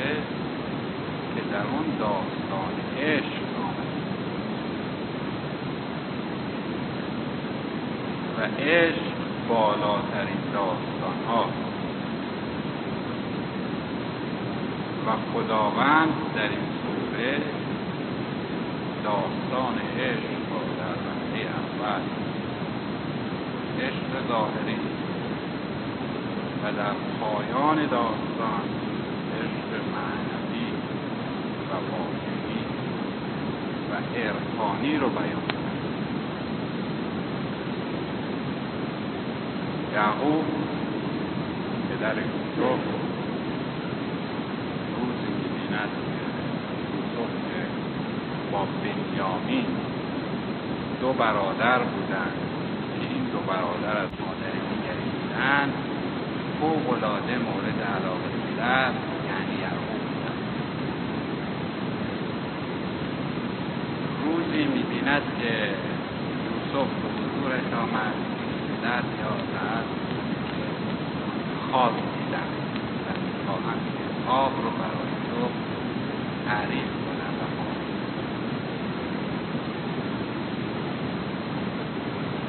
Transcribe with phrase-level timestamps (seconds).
[0.00, 0.14] میشه
[1.34, 4.00] که در اون داستان عشق آمده.
[8.38, 9.02] و عشق
[9.48, 11.44] بالاترین داستان ها
[15.06, 17.38] و خداوند در این سوره
[19.04, 22.02] داستان عشق را در وقتی اول
[23.80, 24.76] عشق ظاهری
[26.64, 28.89] و در پایان داستان
[31.70, 32.64] و واقعی
[33.90, 35.60] و عرفانی رو بیان کرد
[39.94, 40.44] یعقوب
[41.90, 42.84] پدر یوسف
[44.96, 45.90] روزی می‌بیند
[46.96, 47.60] یوسف که
[48.52, 49.66] با بنیامین
[51.00, 52.36] دو برادر بودند
[53.00, 55.72] که این دو برادر از مادر دیگری بودند
[56.60, 58.90] فوقالعاده مورد علاقه پدر
[59.28, 60.50] یعنی یعقوب بودند
[65.00, 65.76] روزی می‌بیند که
[66.46, 68.14] یوسف به حضورش آمد
[68.68, 69.84] پدر یازد
[71.70, 72.48] خواب دیدن
[73.04, 75.50] و می‌خواهند که خواب رو برای تو
[76.46, 77.44] تعریف کنند و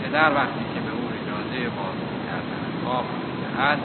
[0.03, 1.97] پدر وقتی که به او اجازه باز
[2.28, 3.79] کردن خواب می‌دهد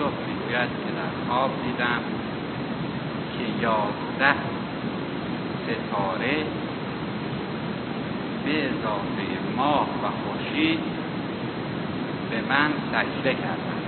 [0.00, 2.02] یوسف می‌گوید که در خواب دیدم
[3.38, 4.36] که یازده
[5.64, 6.46] ستاره
[8.44, 10.80] به اضافه ماه و خورشید
[12.30, 13.82] به من سجده کردند.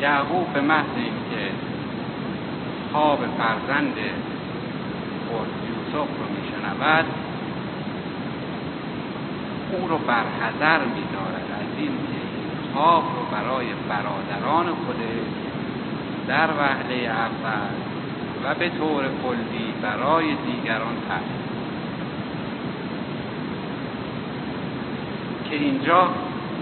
[0.00, 1.52] یعقوب به محض اینکه
[2.92, 3.94] خواب فرزند
[5.28, 7.04] خود یوسف رو میشنود
[9.72, 15.40] او رو برحضر میدارد از این که این خواب رو برای برادران خودش
[16.28, 17.89] در وهله اول
[18.44, 21.40] و به طور کلی برای دیگران تعریف
[25.50, 26.08] که اینجا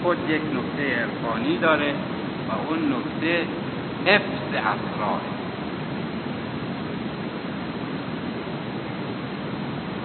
[0.02, 1.94] خود یک نکته عرفانی داره
[2.48, 3.46] و اون نکته
[4.06, 5.20] حفظ اسرار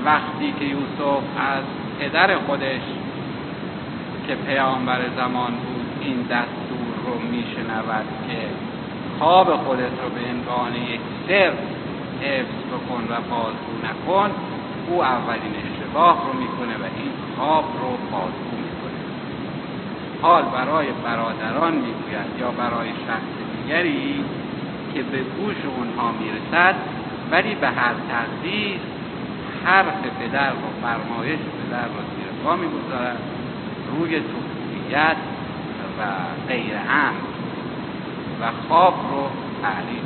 [0.05, 1.63] وقتی که یوسف از
[1.99, 2.81] پدر خودش
[4.27, 8.37] که پیامبر زمان بود این دستور رو میشنود که
[9.19, 11.53] خواب خودت رو به عنوان یک سر
[12.21, 14.31] حفظ بکن و بازگو نکن.
[14.89, 18.99] او اولین اشتباه رو می‌کنه و این خواب رو بازگو می‌کنه.
[20.21, 24.23] حال برای برادران می‌گوید یا برای شخص دیگری
[24.93, 26.75] که به گوش اونها می‌رسد
[27.31, 28.79] ولی به هر تقدیر
[29.65, 33.17] حرف پدر و فرمایش پدر را زیر پا می‌گذارد
[33.91, 35.17] روی توفیت
[35.99, 36.01] و
[36.47, 37.32] غیر امر
[38.43, 39.29] و خواب رو
[39.61, 40.03] تعریف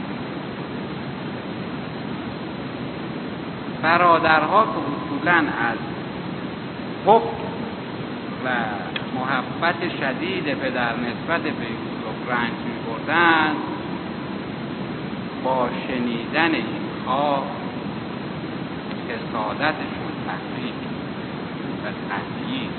[3.82, 5.78] برادرها که اصولا از
[7.06, 7.24] حب
[8.46, 8.50] و
[9.20, 13.56] محبت شدید پدر نسبت به یوسف رنج می بردن
[15.44, 16.66] با شنیدن این
[17.06, 17.44] خواب
[19.10, 20.74] حسادتشون تحریک
[21.84, 22.72] و تحیید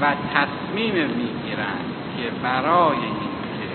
[0.00, 3.68] و تصمیم می‌گیرند که برای اینکه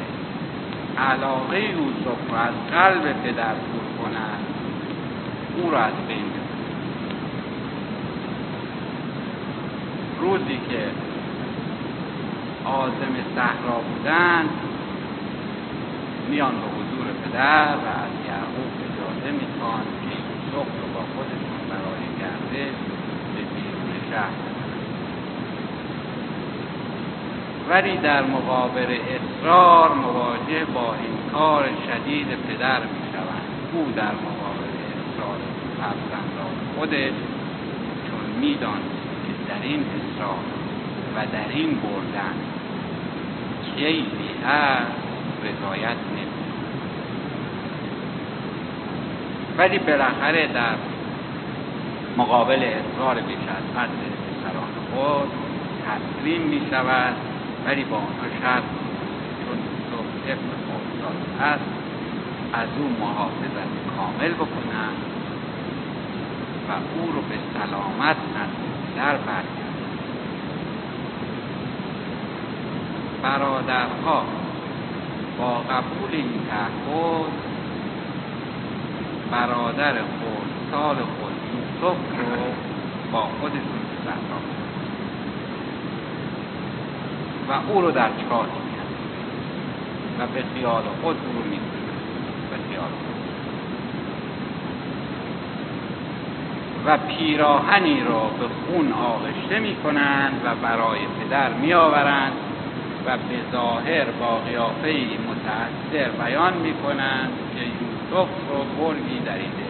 [0.97, 4.45] علاقه یوسف رو از قلب پدر دور کنند
[5.57, 6.31] او را از بین
[10.19, 10.87] روزی که
[12.65, 14.49] آزم صحرا بودند
[16.29, 22.03] میان به حضور پدر و از یعقوب اجازه می‌خوان که یوسف رو با خودشون برای
[22.19, 22.75] گردش
[23.35, 24.50] به بیرون شهر
[27.71, 30.95] ولی در مقابل اصرار مواجه با
[31.31, 35.39] کار شدید پدر می شوند او در مقابل اصرار
[35.77, 37.13] فرزندان خودش
[38.07, 40.43] چون می‌دانست که در این اصرار
[41.15, 42.35] و در این بردن
[43.75, 44.91] خیلی هست
[45.43, 46.31] رضایت نمی
[49.57, 50.75] ولی بالاخره در
[52.17, 53.89] مقابل اصرار بیش از حد
[54.95, 55.31] خود
[55.87, 57.30] تسلیم می شود
[57.65, 58.63] ولی با آنها شرط
[59.45, 61.63] چون یوسف ابن خوددار است
[62.53, 64.97] از او محافظت کامل بکنند
[66.69, 69.71] و او رو به سلامت نزد در برگرد
[73.23, 74.23] برادرها
[75.37, 77.31] با قبول این تعهد
[79.31, 82.53] برادر خود سال خود یوسف رو
[83.11, 84.60] با خودشون صحرا
[87.51, 88.45] و او رو در چاه
[90.19, 91.41] و به خیال خود او رو
[92.49, 93.21] به خیال خود.
[96.85, 102.31] و پیراهنی را به خون آغشته می کنند و برای پدر می آورند
[103.05, 104.93] و به ظاهر با قیافه
[105.29, 109.67] متأثر بیان می کنند که یوسف رو گرگی دریده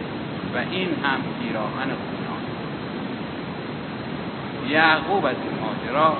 [0.54, 2.42] و این هم پیراهن خونان
[4.68, 6.16] یعقوب از این ماجرا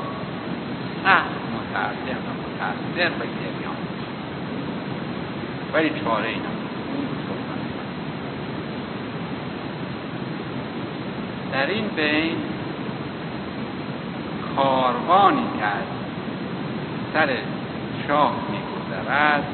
[1.04, 3.76] سخت متأثر و متأثر به گریان
[5.72, 6.34] ولی چاره ای
[11.52, 12.36] در این بین
[14.56, 15.84] کاروانی که از
[17.12, 17.36] سر
[18.08, 19.44] شاه میگذرد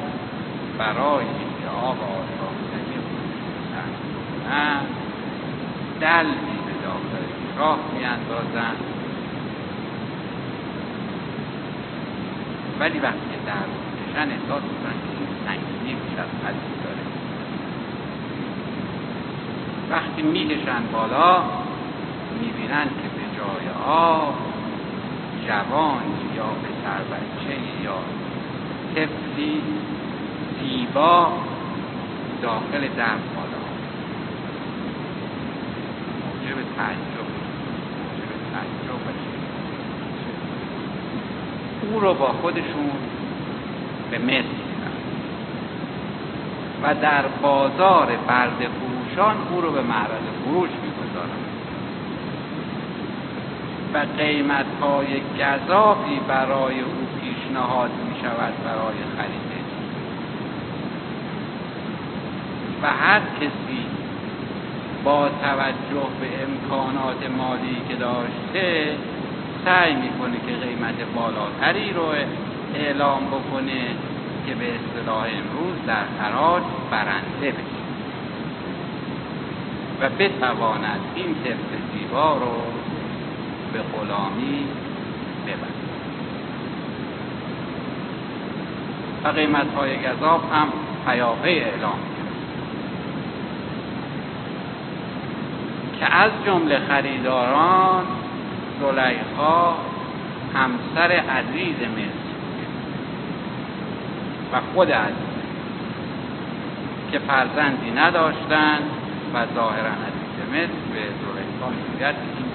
[0.77, 2.99] برای اینکه آب آشافتنی
[4.43, 4.87] کنند
[5.99, 7.25] دلوی به داخل
[7.57, 8.98] شاه میاندازند
[12.79, 17.05] ولی وقتی در می‌کشن احساس می‌کنن که این سنگینی بیش از حدی داره.
[19.91, 21.43] وقتی می‌کشن بالا
[22.41, 24.35] می‌بینند که به جای آب
[25.47, 27.99] جوانی یا پسر بچه یا
[28.95, 29.61] طفلی
[30.61, 31.31] زیبا
[32.41, 33.63] داخل در بالا.
[36.21, 37.27] موجب تعجب
[37.97, 39.38] موجب تعجب
[41.89, 42.91] او رو با خودشون
[44.11, 44.43] به مصر
[46.83, 51.45] و در بازار برد فروشان او رو به معرض فروش می‌گذارند.
[53.93, 59.49] و قیمت های گذافی برای او پیشنهاد می شود برای خرید.
[62.83, 63.85] و هر کسی
[65.03, 68.95] با توجه به امکانات مالی که داشته
[69.65, 72.05] سعی می‌کنه که قیمت بالاتری رو
[72.75, 73.81] اعلام بکنه
[74.47, 77.79] که به اصطلاح امروز در حراج برنده بشه.
[80.01, 82.61] و بتواند این طفل زیبا رو
[83.73, 84.65] به غلامی
[85.47, 85.79] ببرد.
[89.23, 90.67] و قیمت های گذاب هم
[91.05, 91.99] پیاپی اعلام
[95.99, 98.05] که از جمله خریداران
[98.81, 99.73] زلیخا
[100.55, 102.29] همسر عزیز مصر
[104.53, 105.29] و خود عزیز
[107.11, 108.83] که فرزندی نداشتند
[109.33, 112.49] و ظاهرا عزیز مصر به زلیخا می‌گوید این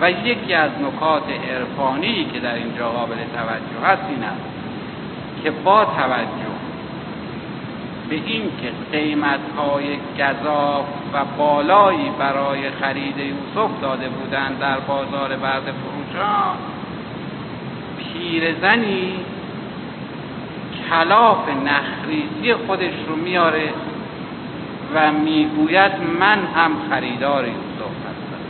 [0.00, 4.40] و یکی از نکات عرفانی که در اینجا قابل توجه هست این است
[5.42, 6.53] که با توجه
[8.08, 15.62] به اینکه قیمت های گذاف و بالایی برای خرید یوسف داده بودند در بازار بعد
[15.62, 16.56] فروشان
[17.98, 19.12] پیرزنی
[20.90, 23.68] کلاف نخریزی خودش رو میاره
[24.94, 28.44] و می‌گوید من هم خریدار یوسف هستم.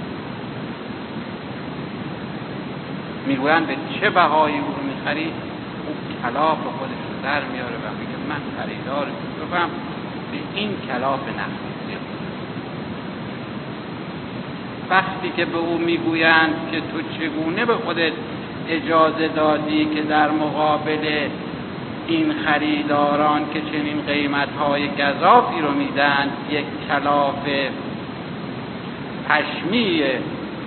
[3.27, 5.33] می‌گویند به چه بهایی او رو می‌خرید
[5.87, 9.71] او کلاف خودش در میاره و میگه من خریدار یوسفم
[10.33, 11.97] به این کلاف نخریزی
[14.91, 18.13] وقتی که به او می‌گویند که تو چگونه به خودت
[18.69, 21.29] اجازه دادی که در مقابل
[22.07, 27.49] این خریداران که چنین قیمت های گذافی رو میدن یک کلاف
[29.29, 30.03] پشمی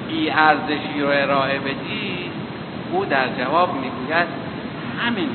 [0.09, 2.31] ای ارزشی رو ارائه بدی
[2.91, 4.27] او در جواب می‌گوید
[4.99, 5.29] همین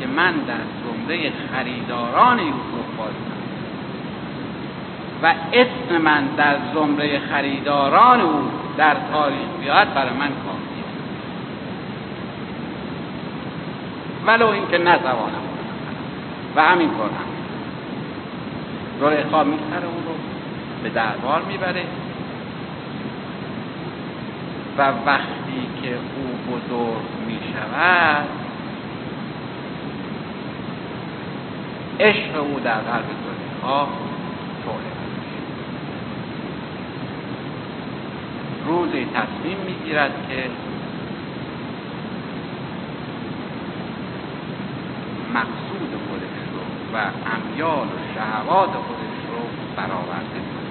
[0.00, 3.36] که من در زمره خریداران یوسف بازم
[5.22, 10.76] و اسم من در زمره خریداران او در تاریخ بیاد برای من کافی
[14.26, 15.46] ولو اینکه نتوانم.
[16.56, 17.26] و همین کار هم.
[19.00, 20.14] زلیخا می‌خره او رو
[20.82, 21.84] به دربار می‌بره.
[24.78, 28.45] و وقتی که او بزرگ می‌شود
[32.00, 33.88] عشق او در قلب دنیا
[34.64, 34.96] شعله
[38.66, 40.50] روزی تصمیم می‌گیرد که
[45.34, 46.96] مقصود خودش رو و
[47.36, 49.40] امیال و شهوات خودش رو
[49.76, 50.70] برآورده کنه.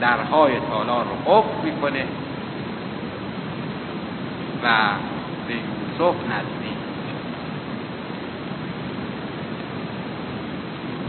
[0.00, 2.04] درهای تالار رو قفل می‌کنه
[4.62, 4.90] و
[5.48, 6.65] به یوسف نزدیک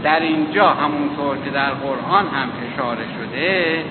[0.02, 3.84] در اینجا همونطور که در قرآن هم اشاره شده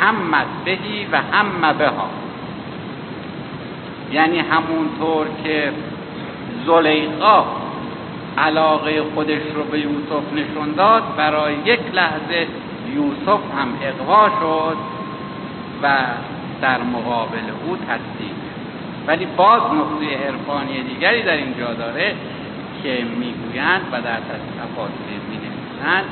[0.00, 2.08] همت بهی و هم بها.
[4.12, 5.72] یعنی همونطور که
[6.66, 7.44] زلیخا
[8.38, 12.46] علاقه خودش رو به یوسف نشون داد برای یک لحظه
[12.94, 14.76] یوسف هم اقوا شد
[15.82, 15.96] و
[16.62, 18.36] در مقابل او تصدیق
[19.06, 22.14] ولی باز نقطه عرفانی دیگری در اینجا داره
[22.82, 23.04] که
[23.50, 24.16] می‌گویند و در
[24.58, 26.04] تفاصیل می نویسند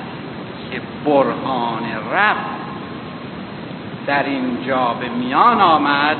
[0.70, 2.58] که برهان رفت
[4.06, 6.16] در اینجا به میان آمد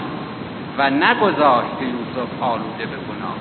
[0.79, 3.39] و نگذاشت یوسف آلوده به گناه.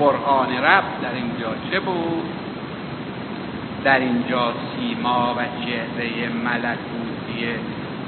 [0.00, 2.24] برهان رفت در اینجا چه بود؟
[3.84, 7.48] در اینجا سیما و چهره ملکوتی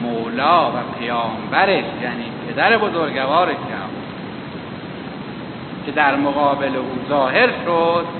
[0.03, 3.57] مولا و پیامبرش یعنی پدر بزرگوارش
[5.87, 8.20] که در مقابل او ظاهر شد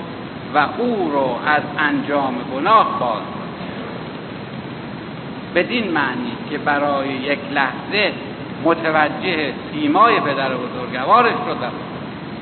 [0.53, 3.21] و او رو از انجام گناه باز
[5.55, 8.13] بدین معنی که برای یک لحظه
[8.63, 11.57] متوجه سیمای پدر بزرگوارش شد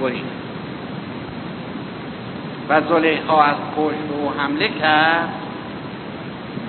[0.01, 0.39] گریخت
[2.69, 5.29] و زلیخا از پشت او حمله کرد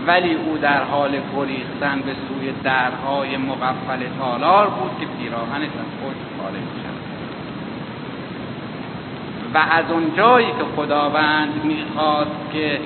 [0.06, 6.42] ولی او در حال گریختن به سوی درهای مقفل تالار بود که پیراهنش از پشت
[6.42, 6.89] خارج
[9.54, 12.80] و از اون جایی که خداوند می‌خواست که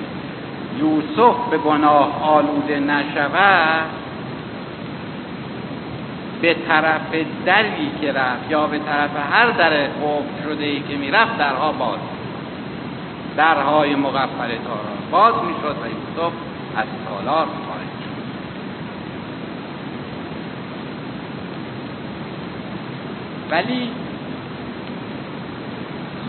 [0.77, 3.89] یوسف به گناه آلوده نشود
[6.41, 11.37] به طرف دری که رفت یا به طرف هر در قفل شده ای که می‌رفت
[11.37, 11.99] درها باز
[13.37, 16.33] درهای مقفل تالار باز می‌شد و یوسف
[16.75, 18.15] از تالار خارج شد.
[23.51, 23.91] ولی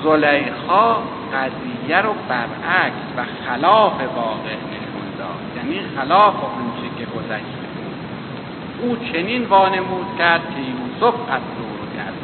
[0.05, 0.97] زلیخا
[1.33, 7.97] قضیه رو برعکس و خلاف واقع نشون داد یعنی خلاف آنچه که گذشته بود
[8.83, 12.15] او چنین وانمود کرد که یوسف از دور کرد.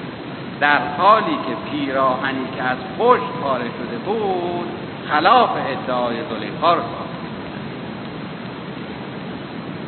[0.61, 4.69] در حالی که پیراهنی که از پشت پاره شده بود
[5.09, 6.83] خلاف ادعای زلیخا رو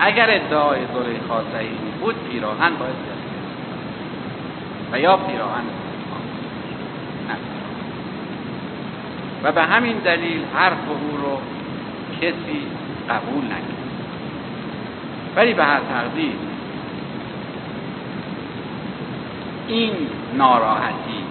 [0.00, 3.14] اگر ادعای زلیخا صحیح بود پیراهن باید
[4.92, 5.64] و یا پیراهن
[9.44, 11.38] و به همین دلیل حرف او رو
[12.20, 12.66] کسی
[13.10, 13.84] قبول نکرد.
[15.36, 16.32] ولی به هر تقدیر
[19.68, 19.92] این
[20.36, 21.24] ناراحتی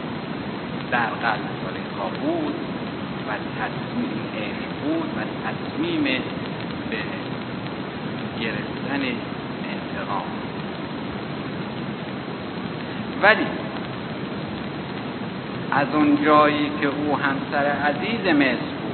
[0.92, 2.56] در قلب زلیخا بود
[3.28, 6.98] و تصمیم عشق بود و تصمیم به
[8.42, 9.02] گرفتن
[9.74, 10.26] انتقام.
[13.22, 13.46] ولی
[15.76, 18.94] از اون جایی که او همسر عزیز مصر بود.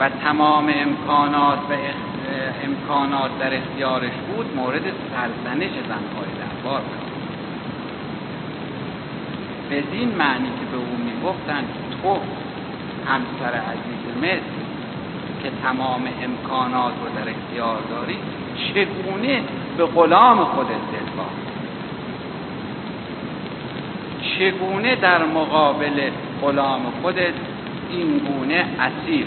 [0.00, 1.74] و تمام امکانات و
[2.64, 7.10] امکانات در اختیارش بود مورد سرزنش زنهای دربار بود.
[9.70, 11.64] بدین معنی که به او می‌گفتند
[12.02, 12.18] تو
[13.06, 14.60] همسر عزیز مصر
[15.42, 18.16] که تمام امکانات رو در اختیار داری
[18.56, 19.42] چگونه
[19.76, 21.10] به غلام خودت دل
[24.40, 26.10] چگونه در مقابل
[26.42, 27.34] غلام خودت
[27.90, 29.26] این گونه اسیر؟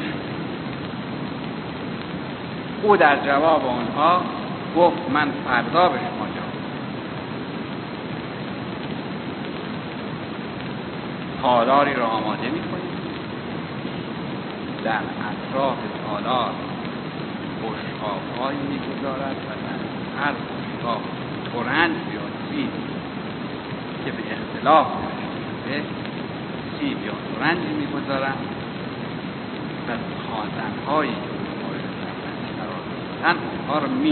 [2.83, 4.21] او در جواب آنها
[4.77, 6.53] گفت من فردا به شما جواب
[11.41, 12.93] تالاری را آماده می کنید
[14.83, 15.77] در اطراف
[16.07, 16.51] تالار
[17.59, 21.01] بشقابهایی می گذارد و در هر بشقاب
[22.13, 22.92] یا سیب
[24.05, 24.87] که به اختلاف
[25.65, 25.81] به
[26.79, 28.33] سیب یا ترنجی می‌گذارن
[29.87, 29.91] و
[31.61, 31.85] مورد
[32.59, 32.81] قرار
[33.23, 34.09] دادن اونها رو می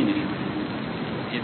[1.33, 1.41] یه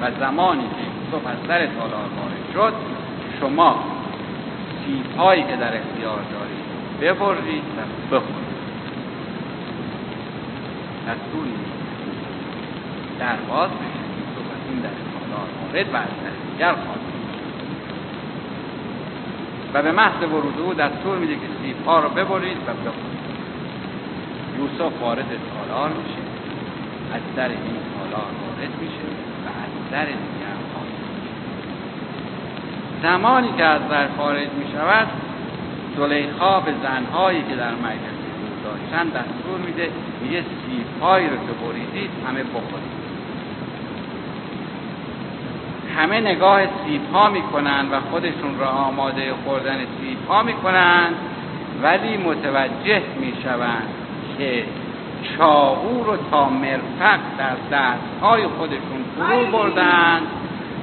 [0.00, 2.74] و زمانی که یوسف از در تالار وارد شد
[3.40, 3.84] شما
[4.84, 6.66] سیب هایی که در اختیار دارید
[7.00, 8.56] ببرید و بخورید.
[11.08, 11.46] دستور
[13.18, 16.08] در باز بشید یوسف این در وارد و از
[16.52, 16.74] دیگر
[19.74, 23.26] و به محض ورود او دستور میده که سیب ها رو ببرید و بخورید.
[24.58, 26.22] یوسف وارد سالار میشه.
[27.14, 27.58] از در این
[27.94, 29.06] سالار وارد میشه
[29.44, 30.92] و از در دیگر خارج
[33.02, 35.08] زمانی که از در خارج می‌شود
[35.96, 38.16] زلیخا به زنهایی که در مرکز
[38.64, 39.90] داشتن دستور میده
[40.22, 43.05] میگه سیبهایی رو که بریدید همه بخورید.
[45.96, 51.08] همه نگاه سیب ها می‌کنن و خودشون را آماده خوردن سیب ها می‌کنن
[51.82, 53.88] ولی متوجه می‌شوند
[54.38, 54.64] که
[55.22, 60.20] چاقو رو تا مرفق در دست های خودشون فرو بردن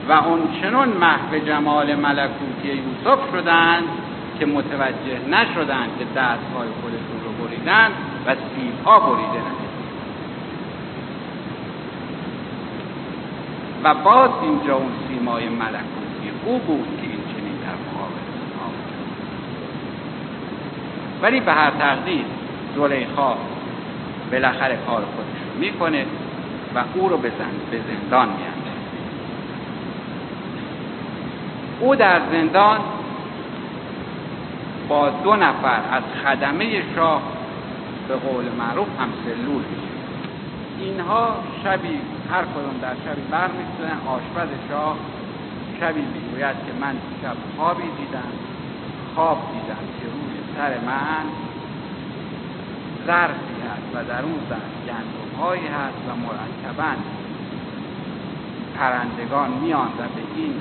[0.10, 3.84] و اون چنون محو جمال ملکوتی یوسف شدند
[4.40, 7.90] که متوجه نشدند که دست های خودشون رو بریدن
[8.26, 9.63] و سیب ها بریده
[13.84, 18.24] و باز اینجا اون سیمای ملکوتی او بود که این چنین در مقابل
[21.22, 22.26] ولی به هر تقدیر
[22.76, 23.36] زلیخا
[24.32, 26.06] بالاخره کار خودش رو می‌کنه
[26.76, 27.32] و او رو به,
[27.72, 28.72] زندان میانده
[31.80, 32.80] او در زندان
[34.90, 37.22] با دو نفر از خدمه شاه
[38.08, 39.64] به قول معروف هم سلول
[40.80, 42.00] اینها شبی
[42.32, 44.98] هر کدوم در شبی برمیگردن آشپز شاه
[45.80, 48.32] شبی می‌گوید که من شب خوابی دیدم
[49.16, 51.26] خواب دیدم که روی سر من
[53.08, 56.96] ظرفی هست و در اون ظرف گندمهایی هست و مرکبا
[58.76, 60.56] پرندگان میان و به این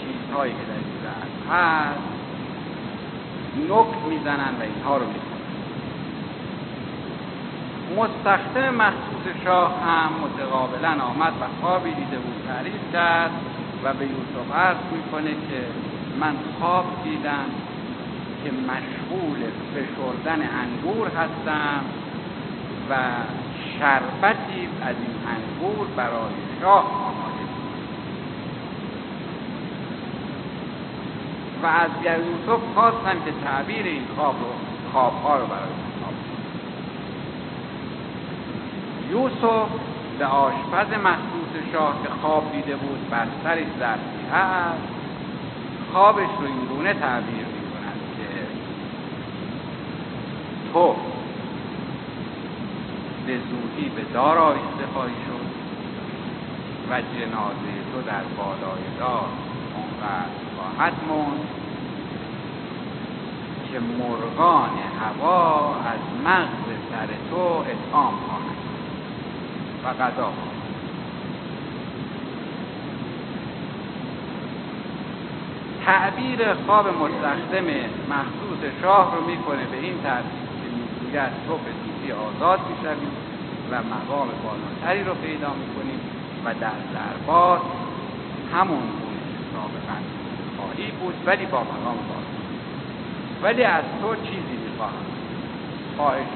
[0.00, 2.00] چیزهایی که در این ظرف هست
[3.70, 5.34] نک می‌زنن و اینها رو می‌کنن
[7.96, 8.74] مستخدم
[9.24, 13.30] مخصوص شاه هم متقابلا آمد و خوابی دیده بود تعریف کرد
[13.84, 15.64] و به یوسف عرض می‌کنه که
[16.20, 17.46] من خواب دیدم
[18.44, 19.38] که مشغول
[19.74, 21.84] فشردن انگور هستم
[22.90, 22.94] و
[23.78, 27.44] شربتی از این انگور برای شاه آماده
[31.62, 34.52] و از یوسف خواستم که تعبیر این خواب رو
[34.92, 35.83] خوابها رو برای
[39.10, 39.68] یوسف
[40.18, 44.82] به آشپز مخصوص شاه که خواب دیده بود بر سرش ظرفی هست
[45.92, 48.28] خوابش رو این گونه تعبیر می کند که
[50.72, 50.96] تو
[53.26, 55.44] به زودی به دار آویخته خواهی شد
[56.90, 59.28] و جنازه تو در بالای دار
[59.74, 61.48] اونقدر خواهد موند
[63.72, 68.73] که مرغان هوا از مغز سر تو اطعام خواهند
[69.84, 70.32] و غذا
[75.84, 77.66] تعبیر خواب مستخدم
[78.10, 83.08] مخصوص شاه رو می‌کنه به این ترتیب که می‌گوید تو به زودی آزاد می‌شوی
[83.70, 85.98] و مقام بالاتری رو پیدا می‌کنی
[86.44, 87.60] و در دربار
[88.52, 89.98] همون که سابقا
[90.56, 92.34] خواهی بود ولی با مقام بالا
[93.42, 95.04] ولی از تو چیزی می‌خواهم.
[95.96, 96.26] خواهش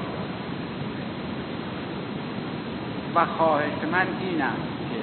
[3.15, 5.01] و خواهش من این است که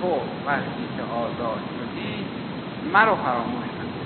[0.00, 2.24] تو وقتی که آزاد شدی
[2.92, 4.02] مرا فراموش نکن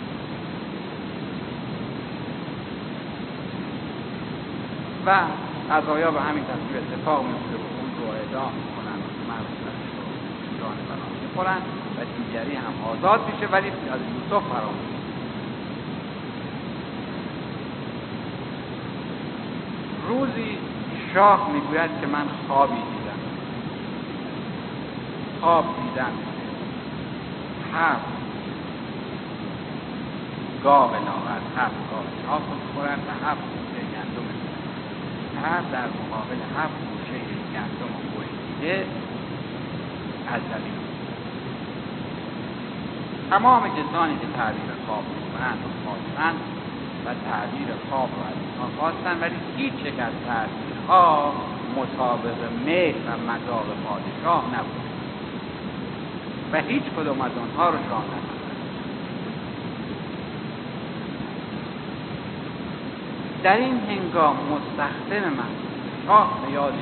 [5.06, 5.10] و
[5.70, 8.98] قضایا به همین ترتیب اتفاق میفته و اون رو اعدام می‌کنن
[9.28, 10.08] مرد رو
[10.58, 10.76] جان
[11.96, 14.96] و دیگری هم آزاد میشه ولی از یوسف فراموش
[20.08, 20.58] روزی
[21.16, 23.20] شاه می‌گوید که من خوابی دیدم.
[25.40, 26.12] خواب دیدم.
[27.74, 28.04] هفت
[30.64, 32.06] گاو لاغر هفت گاو.
[32.22, 34.28] چاق می‌خورند و هفت گوشه گندم.
[35.44, 37.18] هفت در مقابل هفت گوشه
[37.52, 38.86] گندم بریده
[40.50, 40.76] زمین.
[43.30, 46.40] تمام کسانی که تعبیر خواب می‌کنند و خواستند
[47.04, 50.12] و تعبیر خواب رو از اینها خواستن ولی هیچ یک از
[50.86, 51.32] تعبیرها
[51.76, 54.86] مطابق میل و مذاق پادشاه نبود.
[56.52, 58.04] و هیچ کدوم از آنها رو شاه
[63.42, 65.44] در این هنگام مستخدم من
[66.06, 66.72] شاه به یاد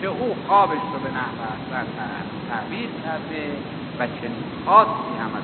[0.00, 1.86] که او خوابش رو به نحو اصلا
[2.48, 3.52] تعبیر کرده
[3.98, 5.42] و چنین خاصی هم از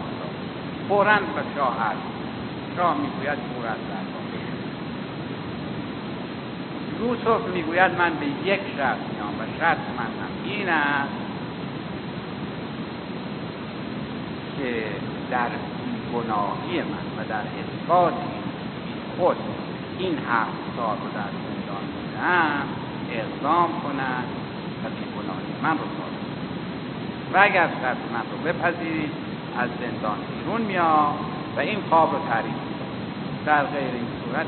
[0.89, 2.03] فورا به شاه هست
[2.77, 3.63] شاه می‌گوید او
[7.01, 11.13] یوسف می‌گوید من به یک شرط میام و شرط من هم این است
[14.59, 14.85] که
[15.31, 15.49] در
[16.15, 18.15] گناهی من و در اثبات
[19.19, 19.37] خود
[19.99, 22.67] این هفت سال رو در زندان بودم
[23.11, 24.29] اقدام کنند
[24.85, 26.25] و بیگناهی من رو ثابت
[27.33, 29.13] و اگر شرط من رو بپذیرید
[29.59, 31.15] از زندان بیرون میاد
[31.57, 32.55] و این خواب رو تعریف
[33.47, 34.47] در غیر این صورت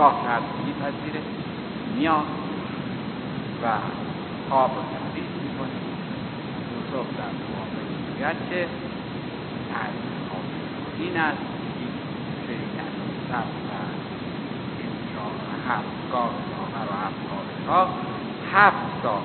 [0.00, 1.20] شاه شرط میپذیره
[1.96, 2.26] میاد
[3.62, 3.66] و
[4.48, 5.78] خواب رو تعریف می‌کنه.
[6.72, 8.68] یوسف در موافق می‌گوید که
[9.72, 10.44] تعریف خواب
[10.98, 11.38] این است
[12.46, 12.92] شریکت
[13.28, 13.72] سب و
[14.78, 15.32] این شاه
[15.68, 17.88] هفتگاه شاهر و هفت پادشاه
[18.52, 19.22] هفت سال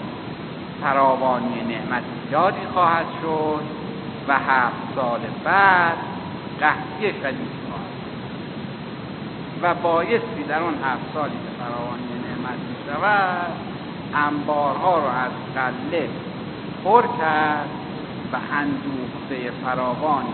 [0.82, 3.64] فراوانی نعمت زیادی خواهد شد
[4.28, 5.98] و هفت سال بعد
[6.60, 7.65] قحطی شدید
[9.66, 13.52] و بایستی در آن هفت سالی که فراوانی نعمت می شود
[14.14, 16.10] انبارها رو از قله
[16.84, 17.70] پر کرد
[18.34, 20.34] و اندوخته فراوانی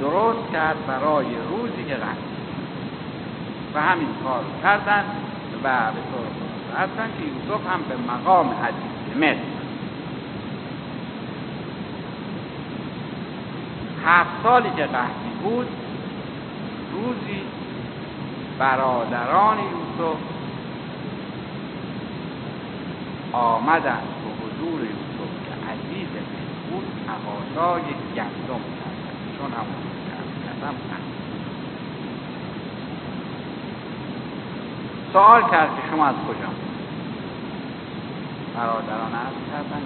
[0.00, 2.34] درست کرد برای روزی که قحطی
[3.74, 5.04] و همین کار کردن
[5.64, 6.26] و به طور
[6.78, 9.54] هستن که یوسف هم به مقام عزیز مصر
[14.06, 15.68] هفت سالی که قحطی بود
[16.92, 17.42] روزی
[18.58, 20.16] برادران یوسف
[23.32, 26.08] آمدند به حضور یوسف که عزیز
[26.70, 29.14] بود تقاضای گندم کردن.
[29.38, 29.84] چون همون
[30.46, 30.74] کردم
[35.12, 36.48] سوال کرد که شما از کجا؟
[38.54, 39.82] برادران عرض کردن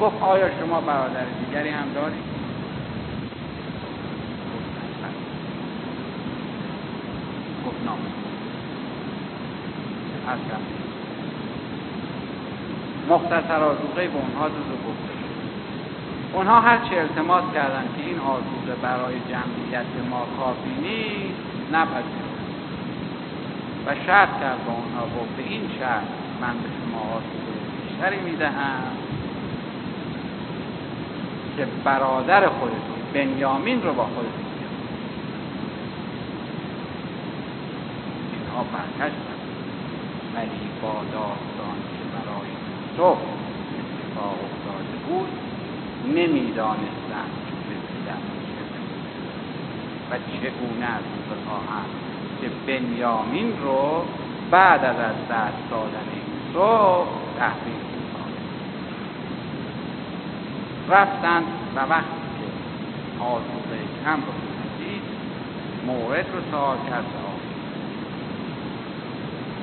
[0.00, 2.35] گفت آیا شما برادر دیگری هم دارید؟
[10.28, 10.38] از
[13.08, 15.12] مختصر آزوغه به اونها دو گفته
[16.32, 21.40] اونها هر چه التماس کردن که این آزوغه برای جمعیت ما کافی نیست
[21.72, 22.36] نپذیرند
[23.86, 26.02] و شرط کرد با اونها گفت این شرط
[26.40, 28.82] من به شما آزوغه بیشتری می‌دهم
[31.56, 34.45] که برادر خودتون بنیامین رو با خودتون
[38.64, 39.40] برگشتن
[40.34, 42.48] ولی با داستان که برای
[42.98, 43.18] یوسف
[43.78, 45.28] اتفاق افتاده بود
[46.14, 47.76] نمی‌دانستند که
[50.10, 51.90] و چگونه از او بخواهند
[52.40, 54.04] که بنیامین رو
[54.50, 56.06] بعد از از دست دادن
[56.54, 57.06] یوسف
[57.38, 57.86] تحویل
[60.88, 61.44] رفتند
[61.76, 64.32] و وقتی که آزوغه کم رو
[64.78, 65.02] دید
[65.86, 67.04] مورد رو سوال کرد.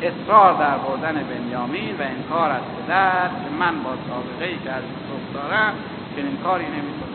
[0.03, 4.83] اصرار در بردن بنیامین و انکار از پدر که من با سابقه ای که از
[4.83, 5.73] یوسف دارم
[6.15, 7.13] چنین کاری نمی‌کنم.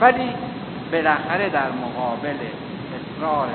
[0.00, 0.30] ولی
[0.92, 2.36] بالاخره در مقابل
[2.96, 3.48] اصرار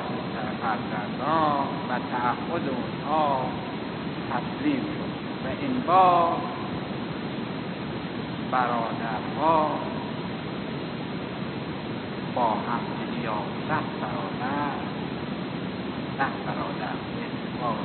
[0.62, 3.40] فرزندان و تعهد اونها
[4.30, 6.36] تسلیم شد و این بار
[8.50, 9.70] برادرها
[12.34, 12.80] با هم
[13.24, 13.32] یا
[13.68, 14.91] ده برادر
[16.22, 17.76] ده برادر اتفاق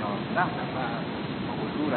[0.00, 0.92] یا ده نفر
[1.60, 1.92] حضور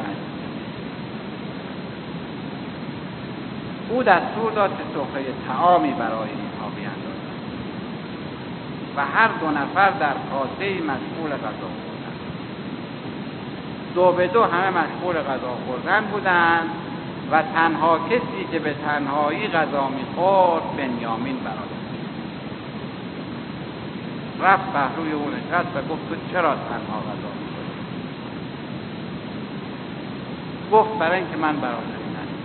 [3.90, 7.14] او دستور داد که سفره تعامی برای اینها بیاندازند
[8.98, 12.16] و هر دو نفر در کاسه مشغول غذا خوردن
[13.96, 16.70] دو به دو همه مشغول غذا خوردن بودند
[17.32, 21.73] و تنها کسی که به تنهایی غذا می‌خورد بنیامین برادر.
[24.44, 27.32] رفت پهلوی او نشست و گفت تو چرا تنها غذا
[30.72, 32.44] گفت برای اینکه من برادری ندارم.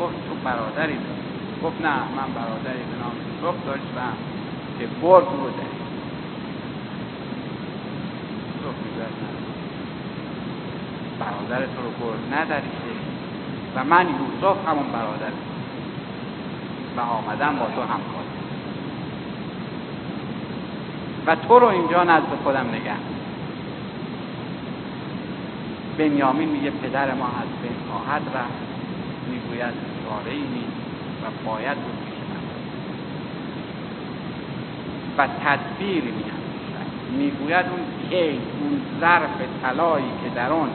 [0.00, 1.20] گفت تو برادری داری
[1.64, 4.12] گفت نه من برادری به نام یوسف داشتم
[4.78, 5.80] که برد رو داری
[11.20, 12.70] برادر تو رو برد نداری
[13.76, 15.32] و من یوسف همون برادر.
[16.96, 18.19] و آمدم با تو همکار.
[21.26, 22.94] و تو رو اینجا نزد خودم نگه
[25.98, 28.70] بنیامین میگه پدر ما از بین خواهد رفت.
[29.30, 30.64] می‌گوید چاره ای
[31.22, 32.20] و باید رو پیش
[35.18, 40.70] و تدبیری میاندیشد می‌گوید اون کی اون ظرف طلایی که در آن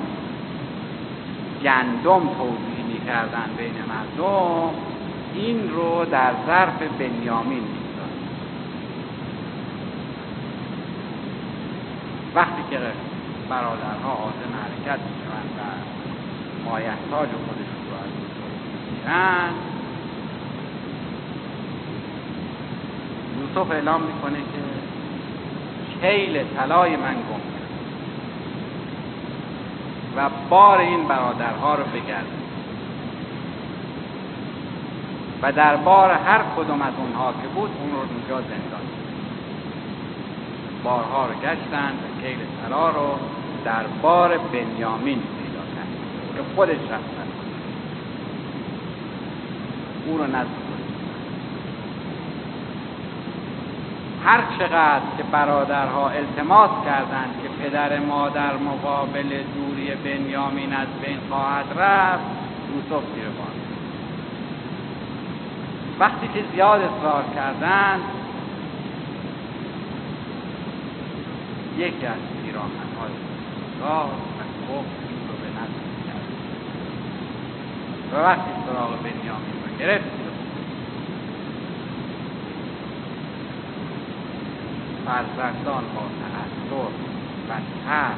[1.63, 4.69] گندم توضیح کردن بین مردم
[5.33, 7.85] این رو در ظرف بنیامین می‌گذارد
[12.35, 12.79] وقتی که
[13.49, 15.61] برادرها آزم حرکت می‌شوند و
[16.69, 19.51] مایحتاج خودشون رو از
[23.39, 24.61] یوسف اعلام می‌کنه که
[26.01, 27.41] کیل طلای من گم
[30.15, 32.25] و بار این برادرها رو بگرد
[35.41, 38.94] و در بار هر کدوم از اونها که بود اون رو اونجا زندان
[40.85, 43.19] بارها رو گشتند و کیل طلا رو
[43.65, 45.87] در بار بنیامین پیدا کرد
[46.35, 47.27] که خودش رفتن
[50.07, 50.23] او رو
[54.25, 61.17] هر چقدر که برادرها التماس کردند که پدر ما در مقابل دوری بنیامین از بین
[61.29, 62.23] خواهد رفت
[62.75, 63.25] یوسف زیر
[65.99, 68.01] وقتی که زیاد اصرار کردند
[71.77, 73.11] یکی از پیراهنهای
[73.79, 74.09] راه
[74.69, 76.29] و این رو به نزد کرد
[78.13, 80.25] و وقتی سراغ بنیامین رو گرفت
[85.05, 86.75] فرزندان با تأثر
[87.49, 87.53] و
[87.85, 88.17] ترس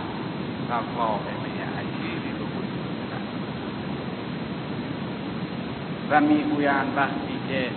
[0.69, 1.33] و واقعه
[1.79, 3.11] عجیبی به وجود
[6.09, 7.69] و می‌گویند وقتی که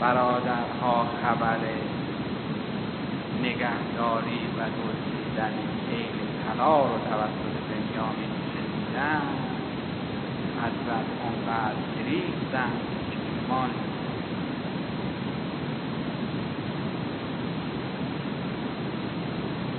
[0.00, 1.58] برادرها خبر
[3.42, 5.52] نگهداری و دزدیدن
[5.90, 9.22] کیل طلا رو توسط بنیامین شنیدن
[10.62, 13.70] حضرت آنقدر گریختند که ایمان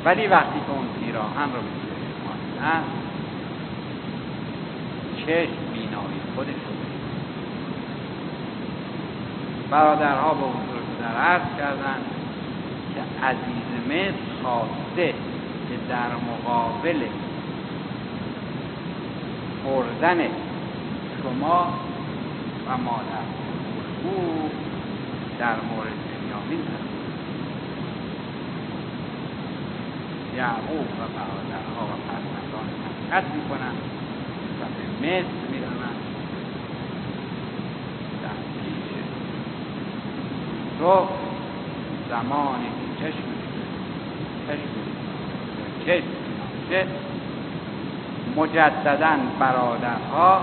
[0.05, 1.81] ولی وقتی که اون پیراهن رو به
[2.25, 2.83] ماندن
[5.17, 6.75] چشم بینایی خودش رو
[9.71, 12.10] برادرها به حضور در عرض کردند
[13.23, 15.13] عزیز مصر خواسته
[15.69, 17.03] که در مقابل
[19.63, 20.17] خوردن
[21.23, 21.73] شما
[22.67, 23.25] و مادر
[24.03, 24.49] او
[25.39, 26.67] در مورد بنیامین
[30.35, 32.67] یعقوب و برادرها و فرزندان
[33.11, 33.77] حرکت می‌کنند
[34.59, 36.01] و به مصر می‌روند.
[38.23, 39.03] در پیش
[40.79, 41.07] تو
[42.09, 43.17] زمانی چشم
[45.85, 46.03] چشم
[46.69, 46.87] چشم
[48.35, 50.41] مجددا برادرها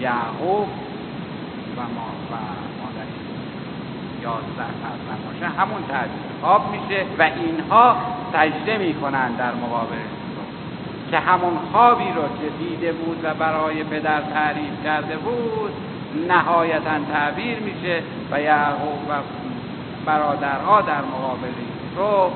[0.00, 0.68] یعقوب
[1.76, 2.34] و ما و
[2.80, 3.08] مادر
[4.22, 5.46] یازده فرزند باشه.
[5.46, 6.24] همون تعبیر.
[6.42, 7.96] آب میشه و اینها
[8.32, 9.96] سجده می‌کنن در مقابل.
[11.10, 15.72] که همون خوابی رو که دیده بود و برای پدر تعریف کرده بود
[16.28, 19.12] نهایتا تعبیر میشه و یعقوب و
[20.06, 22.30] برادرها در مقابل رو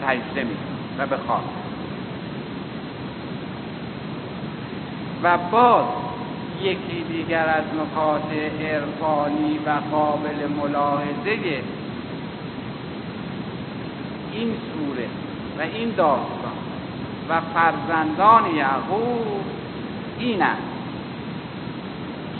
[0.00, 1.44] سجده می‌کنن و به خواب.
[5.22, 5.84] و باز
[6.62, 11.62] یکی دیگر از نکات عرفانی و قابل ملاحظه
[14.32, 15.08] این سوره
[15.58, 16.56] و این داستان
[17.28, 19.44] و فرزندان یعقوب
[20.18, 20.62] این است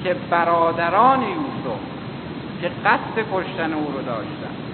[0.04, 1.80] که برادران یوسف
[2.60, 4.65] که قصد کشتن او رو داشتن.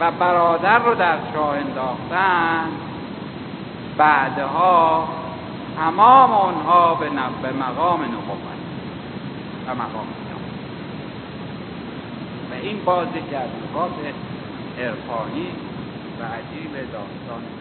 [0.00, 2.68] و برادر رو در چاه انداختن.
[3.96, 5.08] بعدها
[5.76, 7.06] تمام آنها به,
[7.42, 8.38] به مقام نبوت
[9.66, 10.06] و مقام
[12.50, 13.90] و این باز یکی از نکات
[14.78, 15.48] عرفانی
[16.20, 17.59] و عجیب داستان